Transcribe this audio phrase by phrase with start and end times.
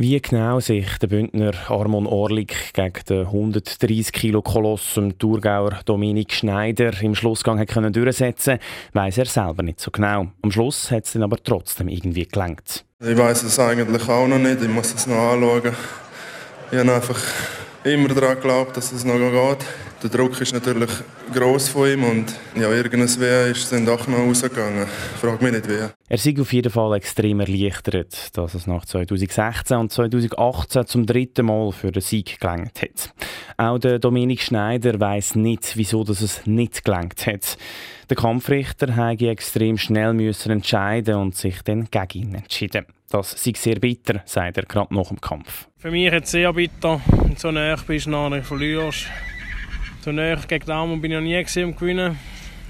[0.00, 6.32] Wie genau sich der Bündner Armon Orlik gegen den 130 Kilo Koloss im Thurgauer Dominik
[6.34, 8.60] Schneider im Schlussgang hat können durchsetzen,
[8.92, 10.28] weiß er selber nicht so genau.
[10.40, 12.84] Am Schluss hat es dann aber trotzdem irgendwie gelangt.
[13.00, 14.62] Ich weiß es eigentlich auch noch nicht.
[14.62, 15.74] Ich muss es noch anschauen.
[16.70, 17.20] Ich habe einfach
[17.82, 19.66] immer daran geglaubt, dass es noch geht.
[20.04, 20.90] Der Druck ist natürlich
[21.34, 24.86] gross von ihm und ja, irgendwas ist dann doch noch rausgegangen.
[25.20, 25.97] Frag mich nicht wie.
[26.10, 31.44] Er sei auf jeden Fall extrem erleichtert, dass es nach 2016 und 2018 zum dritten
[31.44, 33.12] Mal für den Sieg gelangt hat.
[33.58, 37.58] Auch der Dominik Schneider weiß nicht, wieso dass es nicht gelangt hat.
[38.08, 42.86] Der Kampfrichter musste extrem schnell müssen entscheiden und sich dann gegen ihn entschieden.
[43.10, 45.68] Das sei sehr bitter, sagt er gerade nach dem Kampf.
[45.76, 49.06] Für mich ist es sehr bitter, wenn du so nah bist, nachher verlierst.
[50.00, 52.18] So nah gegen Daumen bin ich noch nie gesehen, gewinnen.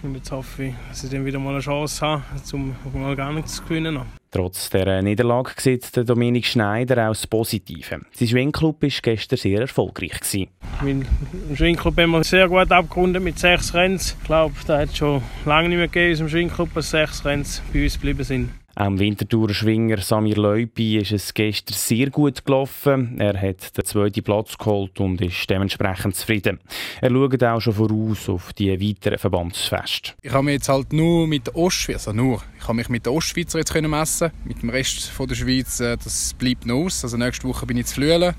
[0.03, 3.33] Und jetzt hoffe ich, dass ich dann wieder mal eine Chance habe, um mal gar
[3.33, 4.01] nichts zu gewinnen.
[4.31, 8.01] Trotz der Niederlage sieht der Dominik Schneider auch das Positive.
[8.13, 10.49] Sein Schwingclub war gestern sehr erfolgreich.
[10.83, 11.07] Mein
[11.55, 13.97] Schwingclub haben wir sehr gut abgerundet mit sechs Rennen.
[13.97, 17.85] Ich glaube, da hat es schon lange nicht mehr gegeben Schwingclub, dass sechs Rennen bei
[17.85, 18.51] uns geblieben sind.
[18.79, 23.19] Dem Winterthurer Schwinger Samir Leupi ist es gestern sehr gut gelaufen.
[23.19, 26.61] Er hat den zweiten Platz geholt und ist dementsprechend zufrieden.
[27.01, 30.13] Er schaut auch schon voraus auf die weiteren Verbandsfeste.
[30.23, 33.05] Ich habe mich jetzt halt nur mit der Ostschweiz, also nur, ich habe mich mit
[33.05, 37.03] der Ostschweizer jetzt messen Mit dem Rest von der Schweiz, äh, das bleibt noch aus.
[37.03, 38.37] Also nächste Woche bin ich zu Flüelen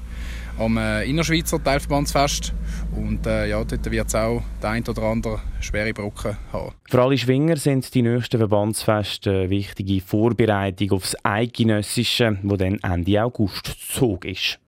[0.59, 2.53] am äh, Innerschweizer Teilverbandsfest.
[2.95, 6.73] Und äh, ja, dort wird es auch der ein oder andere schwere Brücke haben.
[6.87, 13.23] Für alle Schwinger sind die nächsten Verbandsfeste eine wichtige Vorbereitung aufs Eidgenössische, das dann Ende
[13.23, 14.59] August Zug ist.